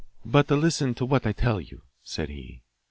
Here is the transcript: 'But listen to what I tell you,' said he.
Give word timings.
'But 0.25 0.49
listen 0.49 0.95
to 0.95 1.05
what 1.05 1.27
I 1.27 1.31
tell 1.31 1.61
you,' 1.61 1.83
said 2.01 2.29
he. 2.29 2.63